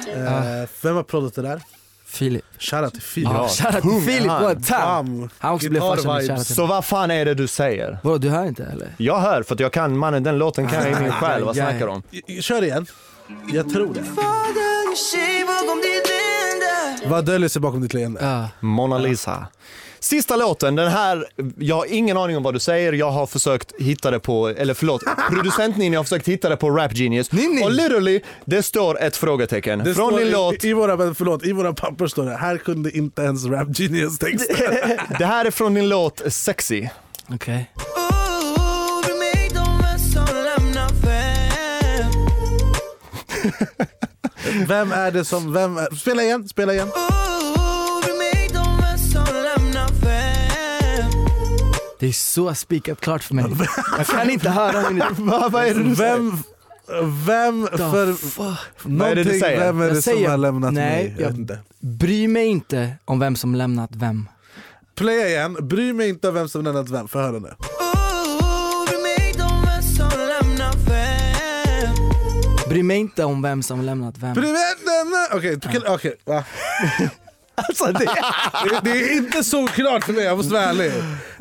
[0.08, 1.62] Eh, vem har proddat det där?
[2.06, 2.45] Filip.
[2.60, 3.30] Shoutout till Filip.
[3.34, 5.30] Ja, shoutout till Filip, what time!
[5.39, 7.97] Han också blev farsa Så vad fan är det du säger?
[8.04, 8.93] Vadå, du hör inte eller?
[8.97, 11.56] Jag hör, för att jag kan, mannen den låten kan jag i min själ, vad
[11.56, 12.04] snackar du om?
[12.41, 12.86] Kör igen.
[13.54, 14.04] Jag tror det.
[17.10, 18.19] Vad döljer sig bakom ditt leende?
[18.60, 19.47] Mona Lisa.
[19.99, 21.25] Sista låten, den här,
[21.57, 24.73] jag har ingen aning om vad du säger, jag har försökt hitta det på, eller
[24.73, 27.31] förlåt, producent Ninni har försökt hitta det på Rap Genius.
[27.31, 27.63] Ninni!
[27.65, 29.79] Och literally, det står ett frågetecken.
[29.79, 32.57] Det Från står din i, låt, I våra, förlåt, i våra papper står det, här
[32.57, 34.55] kunde inte ens Rap Genius texten.
[35.19, 36.88] det här är från din låt Sexy.
[37.29, 37.71] Okej.
[44.47, 46.91] Fem Vem är det som, vem är, spela igen, spela igen.
[51.99, 53.45] Det är så spikat klart för mig.
[53.97, 55.03] Jag kan inte höra min...
[55.17, 55.95] Va, vad är det du?
[55.95, 56.38] Vem,
[57.25, 58.15] vem för.
[58.89, 59.60] Vad är det du säger?
[59.60, 61.15] vem är det som har lämnat nej, mig?
[61.19, 61.57] Jag jag-.
[61.79, 64.29] Bry mig inte om vem som lämnat vem.
[64.95, 67.53] Playa igen, bry mig inte om vem som lämnat vem, få höra nu.
[72.69, 74.33] Bry mig inte om vem som lämnat vem.
[74.33, 76.43] Bry mig inte Okej, okej, okej, va?
[77.58, 78.06] Alltså det...
[78.70, 80.91] Det, det är inte solklart för mig, jag måste vara ärlig.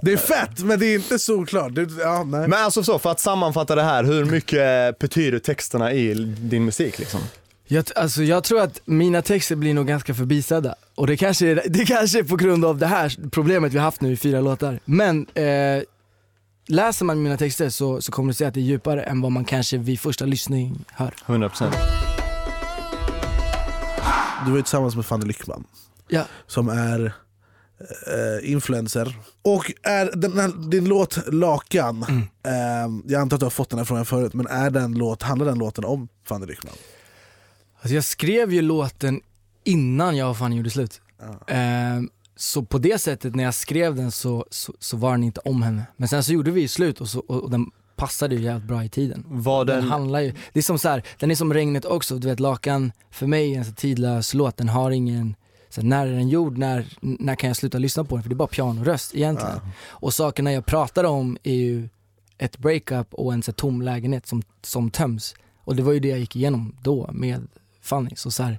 [0.02, 1.74] Det är fett, men det är inte solklart.
[1.74, 2.48] Det, ja, nej.
[2.48, 6.98] Men alltså så, för att sammanfatta det här, hur mycket betyder texterna i din musik
[6.98, 7.20] liksom?
[7.68, 10.74] Jag, alltså jag tror att mina texter blir nog ganska förbisedda.
[10.94, 13.84] Och det kanske, är, det kanske är på grund av det här problemet vi har
[13.84, 14.80] haft nu i fyra låtar.
[14.84, 15.82] Men eh,
[16.66, 19.32] läser man mina texter så, så kommer du se att det är djupare än vad
[19.32, 21.14] man kanske vid första lyssning hör.
[21.26, 21.72] 100%.
[24.44, 25.64] Du var ju tillsammans med Fanny Lyckman.
[26.08, 26.24] Ja.
[26.46, 27.12] som är
[27.80, 29.16] eh, influencer.
[29.42, 32.22] Och är den här, din låt Lakan, Mm.
[32.42, 35.22] eh, jag antar att du har fått den här frågan förut, men är den låt,
[35.22, 36.74] handlar den låten om Fanny Lyckman?
[37.80, 39.20] Alltså jag skrev ju låten
[39.64, 41.00] innan jag och Fanny gjorde slut.
[41.46, 42.00] Eh,
[42.36, 45.62] så på det sättet när jag skrev den så, så, så var den inte om
[45.62, 45.82] henne.
[45.96, 47.66] Men sen så gjorde vi ju slut och, så, och, och den
[47.96, 49.24] passade ju jävligt bra i tiden.
[49.28, 52.18] Var Den den, handlar ju, det är som så här, den är som regnet också,
[52.18, 55.34] du vet Lakan för mig är en så tidlös låt, den har ingen
[55.76, 58.22] så när är den gjord, när, när kan jag sluta lyssna på den?
[58.22, 59.60] För det är bara pianoröst egentligen.
[59.88, 61.88] Och sakerna jag pratar om är ju
[62.38, 65.34] ett breakup och en så tom lägenhet som, som töms.
[65.64, 67.48] Och det var ju det jag gick igenom då med
[67.80, 68.10] Fanny.
[68.16, 68.58] Så, så här,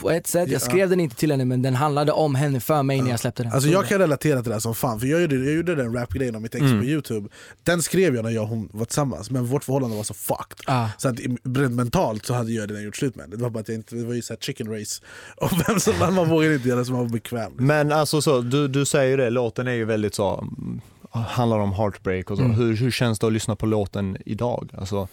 [0.00, 0.58] på ett sätt, jag Ja.
[0.60, 3.42] skrev den inte till henne men den handlade om henne för mig när jag släppte
[3.42, 3.52] den.
[3.52, 5.74] Alltså Så- jag kan relatera till det här som fan, för jag gjorde, jag gjorde
[5.74, 6.78] den rap-grejen om mitt ex Mm.
[6.80, 7.28] på youtube.
[7.62, 10.64] Den skrev jag när jag och hon var tillsammans, men vårt förhållande var så fucked.
[10.66, 10.90] Ja.
[10.98, 13.36] Så att rent mentalt så hade jag redan gjort slut med det.
[13.36, 15.02] Det var bara att jag inte, det var ju så här chicken race.
[15.36, 17.52] Och vem som, man, man vågade inte göra som man var bekväm.
[17.56, 20.80] men alltså så, du, du säger ju det, låten är ju väldigt så, mm,
[21.12, 22.44] handlar om heartbreak och så.
[22.44, 22.56] Mm.
[22.56, 24.70] Hur, hur känns det att lyssna på låten idag?
[24.78, 25.08] Alltså,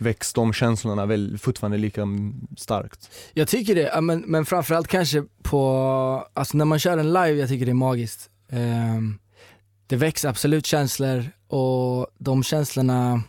[0.00, 2.06] väcks de känslorna väl fortfarande lika
[2.56, 3.10] starkt?
[3.32, 7.48] Jag tycker det, men, men framförallt kanske på, alltså när man kör den live, jag
[7.48, 8.30] tycker det är magiskt.
[8.52, 9.18] Um,
[9.86, 13.22] det väcks absolut känslor och de känslorna,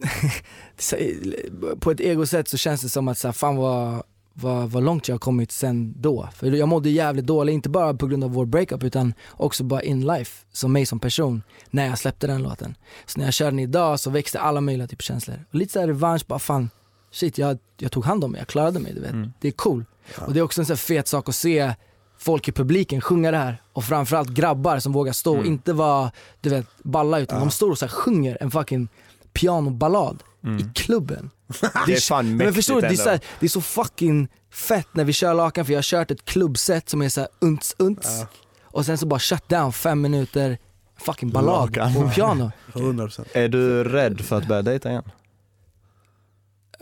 [1.80, 4.02] på ett egosätt så känns det som att så här, fan vad,
[4.34, 6.28] vad, vad långt jag har kommit sen då.
[6.34, 9.82] För jag mådde jävligt dåligt, inte bara på grund av vår breakup utan också bara
[9.82, 12.76] in life, som mig som person, när jag släppte den låten.
[13.06, 15.44] Så när jag kör den idag så växte alla möjliga typer av känslor.
[15.48, 16.70] Och lite såhär revansch, bara fan,
[17.10, 18.92] shit jag, jag tog hand om mig, jag klarade mig.
[18.94, 19.14] Du vet.
[19.40, 19.84] Det är cool.
[20.26, 21.74] Och det är också en sån fet sak att se
[22.18, 23.62] folk i publiken sjunga det här.
[23.72, 27.70] Och framförallt grabbar som vågar stå och inte vara du vet, balla utan de står
[27.70, 28.88] och så sjunger en fucking
[29.34, 30.22] pianoballad
[30.60, 31.30] i klubben.
[31.86, 34.88] Det är fan Men förstår du, det är, så här, det är så fucking fett
[34.92, 37.74] när vi kör Lakan för jag har kört ett klubbset som är så här unts
[37.78, 38.24] unts
[38.62, 40.58] och sen så bara shut down fem minuter
[40.98, 41.94] fucking ballad Lakan.
[41.94, 42.50] på piano.
[42.72, 43.24] 100%.
[43.32, 45.04] Är du rädd för att börja dejta igen?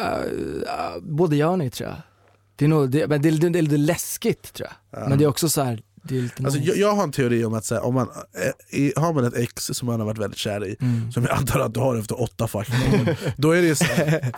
[0.00, 1.98] Uh, uh, både ja och nej tror jag.
[2.56, 5.08] Det är, nog, det, men det, det, det är lite läskigt tror jag.
[5.08, 5.82] Men det är också så här,
[6.44, 8.08] Alltså, jag, jag har en teori om att här, om man,
[8.72, 11.12] eh, i, har man ett ex som man har varit väldigt kär i, Mm.
[11.12, 14.32] som jag antar att du har efter åtta fucking år, då är det så här,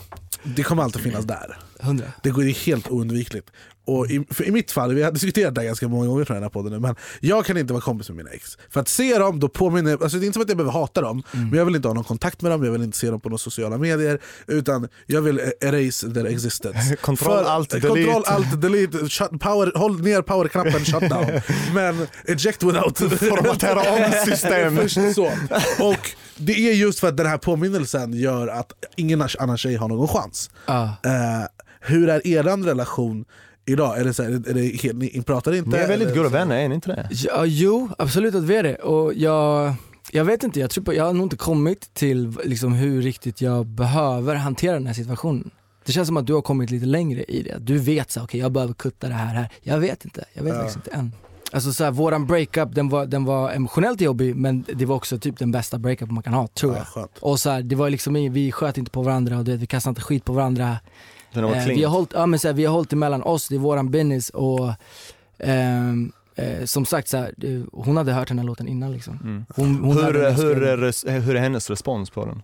[0.44, 1.58] det kommer alltid finnas där.
[1.80, 2.06] Hundra.
[2.22, 3.50] Det går ju helt oundvikligt.
[3.86, 6.34] Och i, för I mitt fall, vi har diskuterat det här ganska många gånger tror
[6.36, 8.58] jag, den här podden nu, men jag kan inte vara kompis med mina ex.
[8.70, 11.00] För att se dem, då påminner alltså det är inte som att jag behöver hata
[11.00, 11.48] dem, Mm.
[11.48, 13.28] men jag vill inte ha någon kontakt med dem, jag vill inte se dem på
[13.28, 16.96] några sociala medier, utan jag vill eh, erase their existence.
[17.00, 17.88] Control, alt, delete.
[17.88, 21.26] Control, alt, delete, shut, power, håll ner powerknappen, shutdown.
[21.74, 22.98] men eject without.
[22.98, 24.76] Formatera om system.
[24.76, 25.24] Först så.
[25.80, 29.88] Och det är just för att den här påminnelsen gör att ingen annan tjej har
[29.88, 30.50] någon chans.
[30.66, 30.82] Ja.
[30.84, 31.46] Eh,
[31.80, 33.24] hur är er relation
[33.66, 33.98] idag?
[34.00, 35.70] Är det så här, är det helt, ni pratar inte?
[35.70, 37.08] Ni är väldigt goda vänner, är ni inte det?
[37.10, 38.74] Ja, jo, absolut att vi är det.
[38.76, 39.74] Och jag,
[40.10, 43.40] jag vet inte, jag, tror på, jag har nog inte kommit till liksom, hur riktigt
[43.40, 45.50] jag behöver hantera den här situationen.
[45.86, 47.56] Det känns som att du har kommit lite längre i det.
[47.60, 49.48] Du vet så, okej jag behöver kutta det här här.
[49.62, 50.58] Jag vet inte, jag vet Ja.
[50.60, 51.12] faktiskt inte än.
[51.54, 55.18] Alltså så här, våran breakup den var, den var emotionellt jobbig men det var också
[55.18, 56.86] typ den bästa breakup man kan ha, tror jag.
[56.94, 57.08] Ja.
[57.20, 59.90] Och så här, det var liksom, vi sköt inte på varandra och det, vi kastade
[59.90, 60.78] inte skit på varandra.
[61.32, 63.58] Eh, vi, har hållit, ja, men så här, vi har hållit emellan oss, det är
[63.58, 64.72] våran business och
[65.38, 67.26] ehm, eh, som sagt så
[67.72, 69.18] hon hade hört den här låten innan liksom.
[69.22, 69.46] Mm.
[69.56, 72.42] Hon, hon, Hur, hur, är, hur är hennes respons på den?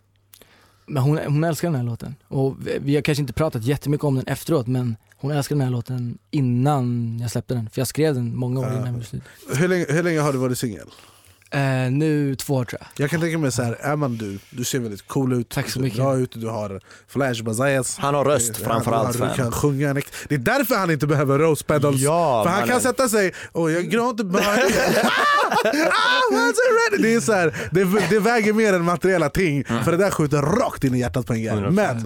[0.90, 2.14] Men hon, hon älskar den här låten.
[2.29, 5.64] Och vi, vi har kanske inte pratat jättemycket om den efteråt men hon älskar den
[5.64, 7.70] här låten innan jag släppte den.
[7.70, 9.22] För jag skrev den många år innan jag blev slut.
[9.57, 10.88] Hur, länge, hur länge har du varit singel?
[11.52, 12.88] Eh, nu två år tror jag.
[13.04, 15.64] Jag kan tänka mig så här, är man du, du ser väldigt cool ut, Tack
[15.64, 15.98] så du ser mycket.
[15.98, 17.98] bra ut, du har flash bazayas.
[17.98, 19.12] Han har röst framförallt.
[19.12, 19.36] Du fan.
[19.36, 22.00] kan sjunga en Det är därför han inte behöver rose pedals.
[22.00, 22.82] Ja, för han kan mannen.
[22.82, 24.42] sätta sig och jag gråter bara.
[24.44, 27.02] ah, what's it ready?
[27.02, 30.42] det, är så här, det, det väger mer än materiella ting, för det där skjuter
[30.42, 31.54] rakt in i hjärtat på en grej.
[31.54, 31.70] 100%.
[31.70, 31.96] Men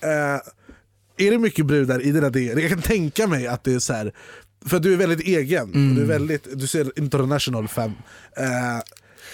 [0.00, 0.40] eh,
[1.16, 2.58] är det mycket brudar i dina DM?
[2.58, 4.12] Jag kan tänka mig att det är så här,
[4.66, 7.92] för du är väldigt egen, och du, är väldigt, du ser international fem.
[8.36, 8.46] Eh,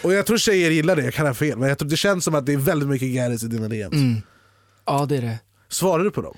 [0.02, 2.24] och jag tror tjejer gillar det, jag kan ha fel, men jag tror det känns
[2.24, 3.92] som att det är väldigt mycket gäris i dina DMs.
[3.92, 4.22] Mm.
[4.86, 5.38] Ja det är det.
[5.68, 6.36] Svarar du på dem?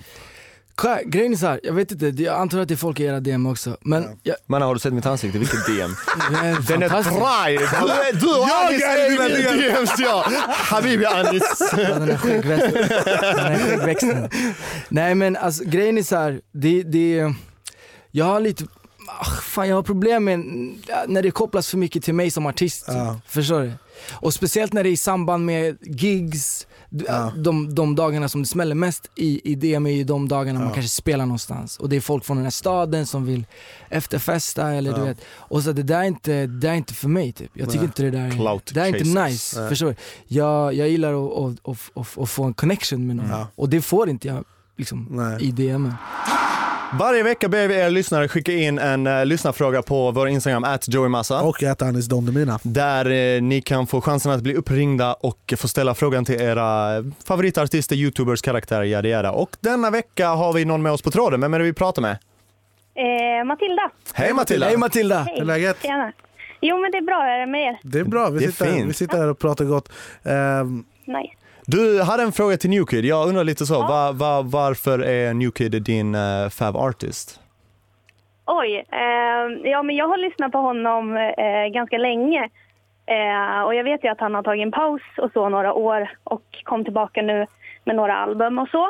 [1.06, 3.20] Grejen är så här, jag vet inte, jag antar att det är folk i era
[3.20, 3.76] DM också.
[3.80, 5.38] Men jag, Men har du sett mitt ansikte?
[5.38, 5.90] Vilket DM?
[6.34, 7.56] är Den är dry!
[7.56, 10.24] Du, är- du och Jag Anis är mina DMs ja!
[10.48, 11.42] Habibi Anis!
[11.72, 12.72] Ja, den här skäggväxten.
[13.22, 14.28] den här skäggväxten.
[14.88, 17.34] Nej men alltså grejen är så här, det, det,
[18.10, 18.64] jag har lite,
[19.20, 20.38] ah, fan jag har problem med
[21.08, 22.84] när det kopplas för mycket till mig som artist.
[22.88, 23.20] Ja.
[23.26, 23.72] Förstår du?
[24.12, 26.66] Och speciellt när det är i samband med gigs,
[27.06, 27.32] Ja.
[27.36, 30.68] de, de dagarna som det smäller mest i, i DM är ju de dagarna man
[30.68, 30.74] Ja.
[30.74, 31.76] kanske spelar någonstans.
[31.76, 33.46] Och det är folk från den här staden som vill
[33.88, 35.18] efterfesta eller du vet.
[35.36, 37.50] Och så det där är inte, det är inte för mig typ.
[37.54, 37.86] Jag tycker Nej.
[37.86, 39.60] inte det där Clout det där är inte nice.
[39.60, 39.68] Nej.
[39.68, 39.94] Förstår du?
[40.26, 43.28] Jag, jag gillar att, att, att, att, att få en connection med någon.
[43.28, 43.46] Ja.
[43.54, 44.44] Och det får inte jag
[44.76, 45.94] liksom, i DMen.
[46.98, 50.88] Varje vecka ber vi er lyssnare skicka in en uh, lyssnarfråga på vår Instagram, at
[50.88, 51.40] joeymassa.
[51.42, 52.58] Och äta Anis Don.
[52.62, 56.88] Där eh, ni kan få chansen att bli uppringda och få ställa frågan till era
[57.24, 59.32] favoritartister, youtubers, karaktärer, yada yada.
[59.32, 61.40] Och denna vecka har vi någon med oss på tråden.
[61.40, 62.18] Vem är det vi pratar med?
[62.94, 63.90] Eh, Matilda.
[64.14, 64.66] Hej Matilda!
[64.66, 65.18] Hej Matilda!
[65.18, 65.34] Hej.
[65.34, 65.76] Hur är läget?
[65.82, 66.12] Tjena.
[66.60, 67.22] Jo, men det är bra.
[67.22, 67.78] Hur är det med er?
[67.82, 68.88] Det är bra, vi, Det är sitter, fint.
[68.88, 69.92] vi sitter här och pratar gott.
[70.22, 71.34] Ehm, Nice.
[71.70, 73.04] Du hade en fråga till Newkid.
[73.04, 77.40] Jag undrar lite så, va, va, varför är Newkid din uh, fav artist?
[78.46, 78.86] Oj.
[78.92, 82.42] Eh, ja, men jag har lyssnat på honom eh, ganska länge.
[83.06, 86.10] Eh, och jag vet ju att han har tagit en paus och så några år
[86.24, 87.46] och kom tillbaka nu
[87.84, 88.84] med några album och så.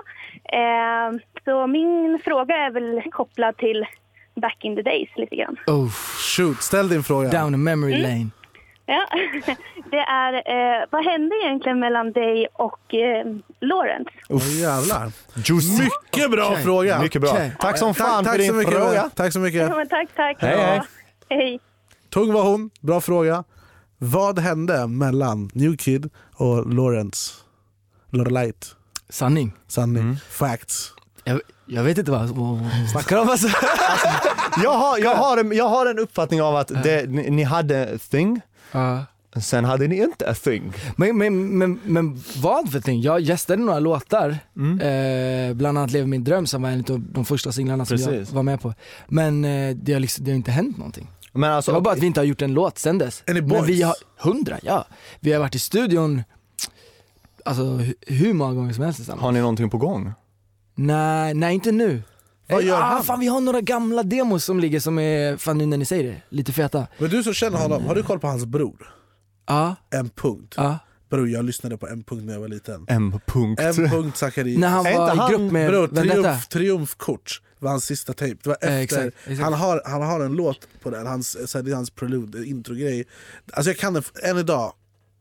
[0.61, 3.87] Eh, så min fråga är väl kopplad till
[4.35, 5.57] back in the days lite grann.
[5.67, 5.89] Oh,
[6.37, 7.29] shoot, ställ din fråga.
[7.29, 8.31] down a memory Mm.
[8.91, 9.07] Ja.
[9.91, 13.27] Det är, eh, vad hände egentligen mellan dig och eh,
[13.61, 14.11] Lawrence?
[14.29, 15.13] Åh jävlar.
[15.35, 15.83] Juicy!
[15.83, 16.65] Mycket bra Okej.
[16.65, 17.01] fråga.
[17.01, 17.31] Mycket bra.
[17.31, 17.53] Okej.
[17.61, 19.11] Tack som fan tack för din så mycket, fråga.
[19.15, 19.61] Tack så mycket.
[19.61, 20.37] Ja, men tack, tack.
[20.41, 20.83] Hej, hej.
[21.29, 21.61] Hej.
[22.11, 23.45] Tung var hon, bra fråga.
[23.99, 27.33] Vad hände mellan New Kid och Lawrence?
[28.11, 28.67] Lorelite?
[29.09, 29.53] Sanning.
[29.69, 30.03] Sanning?
[30.03, 30.17] Mm.
[30.31, 30.93] Facts?
[31.25, 33.49] Jag, jag vet inte vad hon snackar om alltså.
[34.63, 37.99] Jag har, jag, har en, jag har en uppfattning av att det, ni, ni hade
[37.99, 38.41] thing,
[38.73, 39.05] Ja.
[39.41, 40.73] sen hade ni inte a thing.
[40.97, 43.01] Men, men, men, men vad för ting?
[43.01, 44.81] Jag gästade några låtar, Mm.
[45.51, 48.29] eh, bland annat Lever min dröm som var en av de första singlarna som Precis.
[48.29, 48.75] jag var med på.
[49.09, 51.09] Men eh, det, har liksom, det har inte hänt någonting.
[51.33, 53.23] Men alltså, Det var bara att vi inte har gjort en låt sen dess.
[53.27, 53.69] Men boys?
[53.69, 54.87] vi har, hundra ja.
[55.21, 56.23] Vi har varit i studion,
[57.45, 59.23] alltså hu- hur många gånger som helst tillsammans.
[59.23, 60.13] har ni någonting på gång?
[60.75, 62.03] Nej, nej inte nu.
[62.53, 63.05] Vad Eh, gör ah, han?
[63.05, 66.05] Fan vi har några gamla demos som ligger som är, fan nu när ni säger
[66.13, 66.87] det, lite feta.
[66.99, 68.95] Men du som känner honom, har du koll på hans bror?
[69.47, 70.55] Ja, En punkt.
[70.57, 70.79] ja.
[71.11, 72.85] Bror, jag lyssnade på en punkt när jag var liten.
[72.89, 73.21] M.
[73.27, 73.61] Punkt.
[73.61, 74.59] En punkt Zacharias.
[74.61, 78.37] När han var inte i han- grupp med Bror, triumf, triumfkort var hans sista tape.
[78.43, 79.41] Det var efter, Eh, exakt, exakt.
[79.41, 82.47] Han, har, han har en låt på den, hans, så här, det är hans prelude,
[82.47, 83.05] introgrej.
[83.53, 84.73] Alltså jag kan den än idag.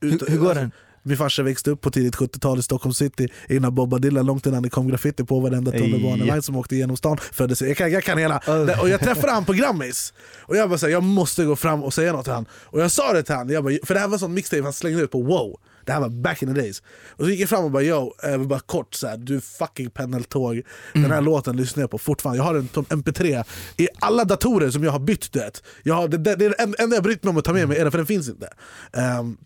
[0.02, 0.72] Hur, hur går den?
[1.03, 4.63] Min farsa växte upp på tidigt 70-tal i Stockholm city innan Bob Dylan, långt innan
[4.63, 7.17] det kom graffiti på varenda tunnelbanevagn som åkte genom stan.
[7.17, 8.41] Föddes, jag, kan, jag kan hela.
[8.45, 11.55] Det- Och jag träffade han på Grammis, och jag bara så här, jag måste gå
[11.55, 12.45] fram och säga något till han.
[12.51, 14.63] Och jag sa det till han, jag bara, för det här var en sån mixtape
[14.63, 15.59] han slängde ut på wow.
[15.85, 16.83] Det här var back in the days.
[17.09, 19.89] Och så gick jag fram och bara yo, eh, bara kort så här, du fucking
[19.89, 20.62] pendeltåg.
[20.93, 22.38] Den här låten lyssnar jag på fortfarande.
[22.38, 23.43] Jag har den som mp3
[23.77, 25.31] i alla datorer som jag har bytt.
[25.31, 25.63] Du vet.
[25.83, 27.67] Jag har, det, det, det är det enda jag brytt mig om att ta med
[27.67, 28.49] mig, är det, för den finns inte.
[28.93, 29.38] Ehm,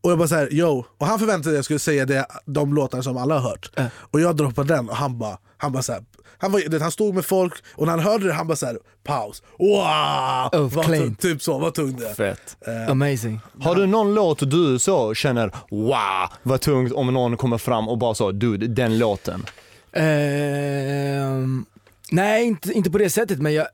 [0.00, 0.84] och jag bara såhär, yo.
[0.98, 3.70] Och han förväntade sig att jag skulle säga det, de låtar som alla har hört.
[3.92, 6.04] Och jag droppade den och han bara, han bara såhär,
[6.38, 9.42] han, var, han stod med folk och när han hörde det han bara såhär, paus.
[9.58, 10.60] Wow!
[10.62, 12.14] Oh, Vad typ så, vad tung det.
[12.14, 12.56] Fett.
[12.88, 13.40] Amazing.
[13.60, 17.98] Har du någon låt du så känner wow vad tungt om någon kommer fram och
[17.98, 19.44] bara så dude den låten.
[19.92, 21.64] Ehm,
[22.10, 23.66] nej, inte, inte på det sättet men jag,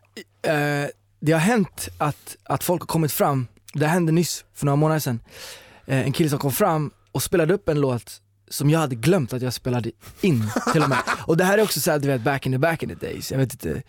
[0.43, 0.89] eh,
[1.21, 5.01] det har hänt att, att folk har kommit fram, det hände nyss för några månader
[5.01, 5.21] sedan.
[5.87, 9.33] Eh, en kille som kom fram och spelade upp en låt som jag hade glömt
[9.33, 10.99] att jag spelade in till och med.
[11.27, 13.31] Och det här är också såhär du vet back in the back in the days,
[13.31, 13.83] jag vet inte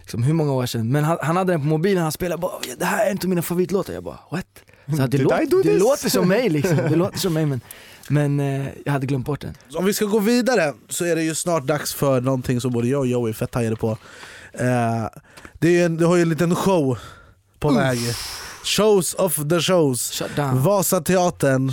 [0.00, 0.92] liksom, hur många år sedan.
[0.92, 3.42] Men han, han hade den på mobilen, han spelade bara det här är inte mina
[3.42, 3.92] favoritlåtar.
[3.92, 4.46] Jag bara what?
[4.96, 7.60] Så att det, do det låter som mig liksom, det låter som mig men,
[8.08, 9.54] men eh, jag hade glömt bort den.
[9.68, 12.72] Så Om vi ska gå vidare så är det ju snart dags för någonting som
[12.72, 13.90] både jag och Joey är fett taggade på.
[14.52, 15.06] Eh,
[15.52, 16.98] det är ju en, du har ju en liten show
[17.58, 17.98] på väg.
[18.64, 20.22] Shows of the shows.
[20.54, 21.72] Vasateatern.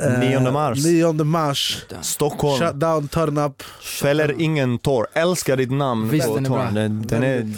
[0.00, 0.84] Eh, 9 mars.
[0.84, 1.84] 9 mars.
[2.02, 2.58] Stockholm.
[2.58, 3.62] Shut down, turn up.
[3.82, 5.06] Fäller ingen tår.
[5.12, 6.70] Älskar ditt namn Visst, på den är.
[6.72, 7.52] Den, den är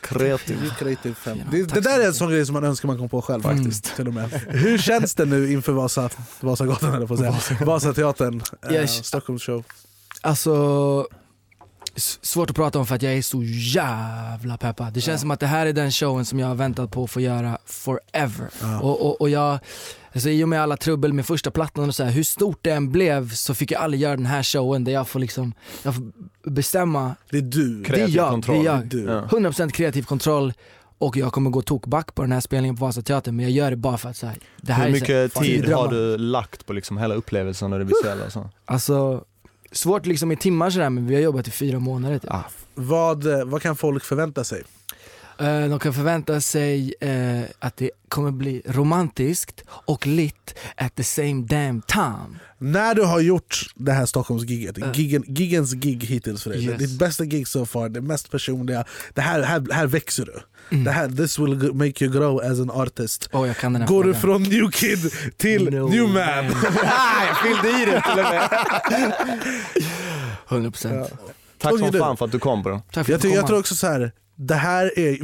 [0.00, 0.72] kreativ.
[0.78, 1.38] Creative fem.
[1.38, 3.46] Ja, Det, det där är en sån grej som man önskar man kom på själv
[3.46, 3.56] Mm.
[3.56, 3.96] faktiskt.
[3.96, 4.30] Till och med.
[4.48, 7.36] Hur känns det nu inför Vasa, Vasagatan jag på att säga.
[7.66, 9.04] Vasateatern, eh, Yes.
[9.04, 9.64] Stockholms show.
[10.20, 11.06] Alltså,
[11.96, 14.92] svårt att prata om för att jag är så jävla peppad.
[14.92, 17.10] Det känns som att det här är den showen som jag har väntat på att
[17.10, 18.48] få göra forever.
[18.60, 18.80] Ja.
[18.80, 19.58] Och, och, och jag,
[20.12, 22.70] alltså i och med alla trubbel med första plattan och så här, hur stort det
[22.70, 25.52] än blev så fick jag aldrig göra den här showen där jag får liksom,
[25.82, 26.04] jag får
[26.50, 27.14] bestämma.
[27.30, 27.82] Det är du.
[27.82, 28.64] Det är Kreativ jag, kontroll.
[28.64, 28.86] det är jag.
[28.86, 29.04] Du.
[29.04, 29.26] Ja.
[29.30, 30.52] 100% kreativ kontroll
[30.98, 33.76] och jag kommer gå tokback på den här spelningen på Vasateatern men jag gör det
[33.76, 36.18] bara för att så här, det här Hur är så mycket här, tid har du
[36.18, 38.26] lagt på liksom hela upplevelsen och det visuella?
[38.26, 38.50] och Så?
[38.64, 39.24] Alltså,
[39.72, 42.30] svårt liksom i timmar sådär men vi har jobbat i fyra månader typ.
[42.74, 44.62] Vad, eh, vad kan folk förvänta sig?
[45.38, 51.04] Eh, De kan förvänta sig eh, att det kommer bli romantiskt och lit at the
[51.04, 52.38] same damn time.
[52.58, 54.92] När du har gjort det här Stockholmsgiget, Ja.
[54.94, 56.78] giggen, giggens gig hittills för dig, Yes.
[56.78, 60.40] ditt bästa gig so far, det mest personliga, det här, här, här växer du.
[60.72, 60.84] Mm.
[60.84, 63.28] Det här, this will make you grow as an artist.
[63.32, 64.44] Åh, jag kan den här Går du frågan.
[64.44, 66.14] från new kid till No new man?
[66.14, 66.44] man.
[66.84, 68.48] Ah, jag fyllde i det till och med.
[70.48, 71.06] 100%.
[71.58, 71.98] Tack Vad som du?
[71.98, 72.80] fan för att du kom bro.
[72.92, 74.12] Tack för Jag, att du jag tror också så här.
[74.36, 75.18] Det här är,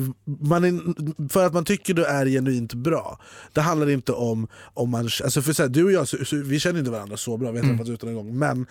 [0.49, 3.21] man är, för att man tycker du är genuint bra,
[3.53, 6.37] det handlar inte om, om man, alltså för så här, du och jag, så, så,
[6.37, 7.77] vi känner inte varandra så bra, vi har Mm.
[7.77, 8.67] träffats utan en gång, men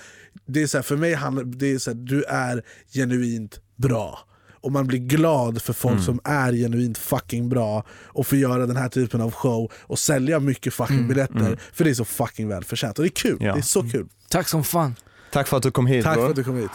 [0.46, 2.64] det är så här, för mig handlar det är så här, du är
[2.94, 4.20] genuint bra.
[4.68, 6.06] Och man blir glad för folk Mm.
[6.06, 10.40] som är genuint fucking bra och får göra den här typen av show och sälja
[10.40, 11.08] mycket fucking Mm.
[11.08, 12.98] biljetter, för det är så fucking välförtjänt.
[13.00, 13.54] Och det är kul, Ja.
[13.54, 14.08] det är så kul.
[14.30, 14.96] Tack som fan.
[15.32, 16.24] Tack för att du kom hit Tack bro.
[16.24, 16.70] för att du kom hit.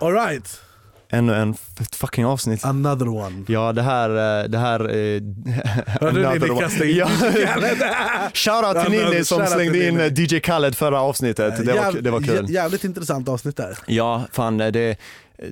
[0.00, 0.60] Alright,
[1.14, 1.50] Ännu en
[1.80, 2.64] f- fucking avsnitt.
[2.64, 3.44] another one.
[3.48, 4.80] Ja det här, eh, det här...
[4.80, 4.86] eh,
[6.00, 6.60] Hörde ni another ni one.
[6.60, 7.08] kastade in Ja.
[8.34, 11.66] Shoutout till Ninni som slängde in eh, DJ Khaled förra avsnittet.
[11.66, 12.46] Det var, det var kul.
[12.46, 13.78] jä- Jävligt intressant avsnitt där.
[13.86, 14.96] Ja, fan det...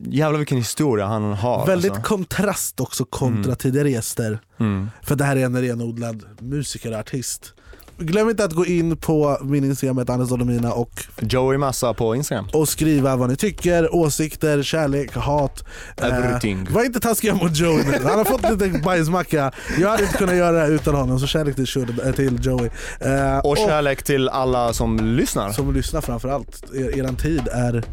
[0.03, 1.66] Jävlar vilken historia han har.
[1.66, 2.07] Väldigt alltså.
[2.09, 4.38] kontrast också kontra tidigare gäster.
[4.61, 4.90] Mm.
[5.03, 7.55] För det här är en renodlad musiker och artist.
[8.03, 12.49] Glöm inte att gå in på min Instagram, Anders Dolomina och, Joey Massa på Instagram.
[12.53, 15.65] och skriva vad ni tycker, åsikter, kärlek, hat.
[15.97, 16.67] Everything.
[16.71, 17.99] var inte taskiga mot Joey nu.
[18.05, 19.53] Han har fått lite bajsmacka.
[19.81, 22.38] Jag hade inte kunnat göra det här utan honom, så kärlek till, Shud- äh, till
[22.43, 22.71] Joey.
[23.01, 25.53] Eh, Och kärlek till alla som lyssnar.
[25.53, 26.62] som lyssnar framförallt.
[26.75, 27.85] Er, eran tid är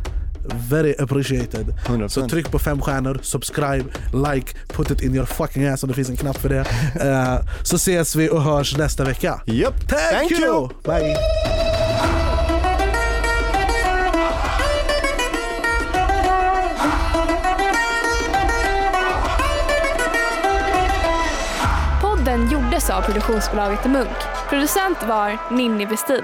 [0.45, 1.73] very appreciated.
[1.85, 2.07] 100%.
[2.07, 3.83] Så tryck på fem stjärnor, subscribe,
[4.33, 6.65] like, put it in your fucking ass om det finns en knapp för det.
[7.01, 9.41] Eh, så ses vi och hörs nästa vecka.
[9.45, 9.89] Yep.
[9.89, 10.41] Thank, Thank you!
[10.41, 10.69] you!
[10.83, 11.15] Bye!
[22.01, 24.17] Podden gjordes av produktionsbolaget Munk.
[24.49, 26.23] Producent var Ninni Westin.